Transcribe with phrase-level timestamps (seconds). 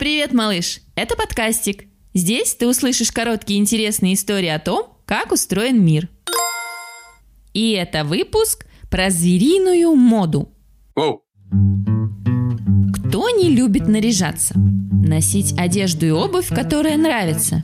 [0.00, 0.80] Привет, малыш!
[0.94, 1.84] Это подкастик.
[2.14, 6.08] Здесь ты услышишь короткие интересные истории о том, как устроен мир.
[7.52, 10.54] И это выпуск про звериную моду.
[10.96, 11.20] Воу.
[12.94, 14.54] Кто не любит наряжаться?
[14.56, 17.60] Носить одежду и обувь, которая нравится.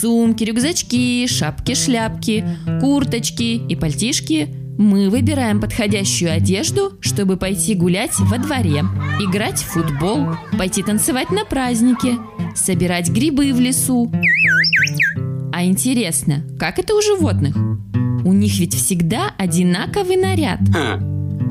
[0.00, 2.44] Сумки, рюкзачки, шапки, шляпки,
[2.80, 4.65] курточки и пальтишки.
[4.78, 8.84] Мы выбираем подходящую одежду, чтобы пойти гулять во дворе,
[9.20, 10.26] играть в футбол,
[10.58, 12.18] пойти танцевать на празднике,
[12.54, 14.12] собирать грибы в лесу.
[15.52, 17.56] А интересно, как это у животных?
[18.26, 20.60] У них ведь всегда одинаковый наряд.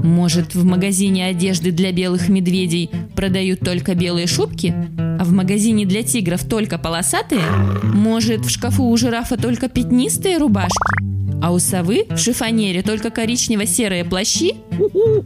[0.04, 6.04] Может, в магазине одежды для белых медведей продают только белые шубки, а в магазине для
[6.04, 7.42] тигров только полосатые?
[7.82, 14.06] Может, в шкафу у жирафа только пятнистые рубашки, а у совы в шифонере только коричнево-серые
[14.06, 14.56] плащи?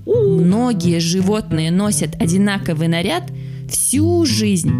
[0.05, 3.23] Многие животные носят одинаковый наряд
[3.69, 4.71] всю жизнь.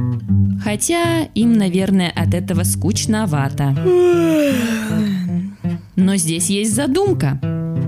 [0.64, 3.76] Хотя им, наверное, от этого скучновато.
[5.96, 7.40] Но здесь есть задумка.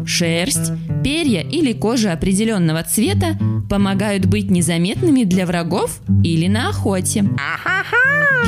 [0.06, 0.72] Шерсть,
[1.04, 3.38] перья или кожа определенного цвета
[3.70, 7.26] помогают быть незаметными для врагов или на охоте.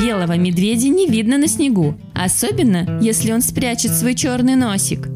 [0.00, 5.08] Белого медведя не видно на снегу, особенно если он спрячет свой черный носик.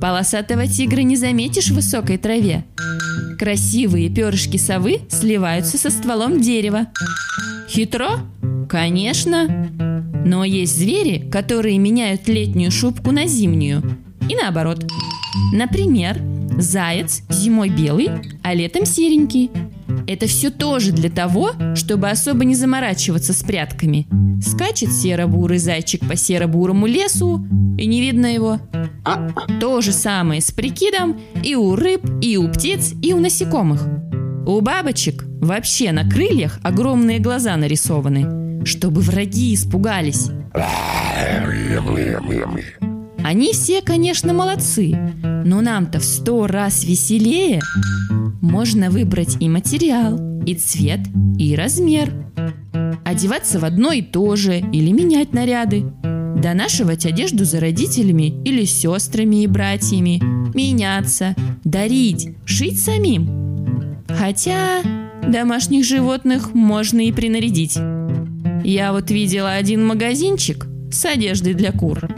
[0.00, 2.64] Полосатого тигра не заметишь в высокой траве.
[3.38, 6.86] Красивые перышки совы сливаются со стволом дерева.
[7.68, 8.20] Хитро?
[8.68, 9.68] Конечно.
[10.24, 13.82] Но есть звери, которые меняют летнюю шубку на зимнюю.
[14.28, 14.84] И наоборот.
[15.52, 16.18] Например,
[16.58, 18.10] заяц зимой белый,
[18.42, 19.50] а летом серенький.
[20.06, 24.06] Это все тоже для того, чтобы особо не заморачиваться с прятками.
[24.42, 27.46] Скачет серо-бурый зайчик по серо-бурому лесу,
[27.78, 28.58] и не видно его.
[29.04, 29.28] А,
[29.60, 33.86] То же самое с прикидом и у рыб, и у птиц, и у насекомых.
[34.46, 40.30] У бабочек вообще на крыльях огромные глаза нарисованы, чтобы враги испугались.
[43.28, 44.96] Они все, конечно, молодцы,
[45.44, 47.60] но нам-то в сто раз веселее.
[48.40, 51.00] Можно выбрать и материал, и цвет,
[51.38, 52.10] и размер.
[53.04, 55.92] Одеваться в одно и то же или менять наряды.
[56.42, 60.22] Донашивать одежду за родителями или сестрами и братьями.
[60.56, 61.34] Меняться,
[61.64, 64.06] дарить, шить самим.
[64.08, 64.80] Хотя
[65.22, 67.76] домашних животных можно и принарядить.
[68.64, 72.08] Я вот видела один магазинчик с одеждой для кур.